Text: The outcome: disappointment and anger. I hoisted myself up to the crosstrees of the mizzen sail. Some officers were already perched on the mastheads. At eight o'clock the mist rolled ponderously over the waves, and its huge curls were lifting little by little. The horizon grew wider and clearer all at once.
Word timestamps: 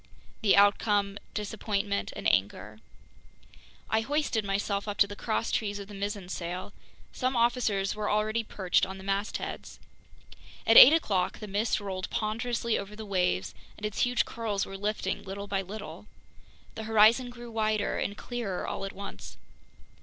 The 0.41 0.55
outcome: 0.55 1.19
disappointment 1.35 2.11
and 2.15 2.27
anger. 2.27 2.79
I 3.87 4.01
hoisted 4.01 4.43
myself 4.43 4.87
up 4.87 4.97
to 4.97 5.05
the 5.05 5.15
crosstrees 5.15 5.77
of 5.77 5.87
the 5.87 5.93
mizzen 5.93 6.27
sail. 6.27 6.73
Some 7.13 7.35
officers 7.35 7.93
were 7.93 8.09
already 8.09 8.43
perched 8.43 8.83
on 8.83 8.97
the 8.97 9.03
mastheads. 9.03 9.79
At 10.65 10.75
eight 10.75 10.91
o'clock 10.91 11.37
the 11.37 11.45
mist 11.45 11.79
rolled 11.79 12.09
ponderously 12.09 12.79
over 12.79 12.95
the 12.95 13.05
waves, 13.05 13.53
and 13.77 13.85
its 13.85 13.99
huge 13.99 14.25
curls 14.25 14.65
were 14.65 14.75
lifting 14.75 15.21
little 15.23 15.45
by 15.45 15.61
little. 15.61 16.07
The 16.73 16.85
horizon 16.85 17.29
grew 17.29 17.51
wider 17.51 17.99
and 17.99 18.17
clearer 18.17 18.65
all 18.65 18.85
at 18.85 18.93
once. 18.93 19.37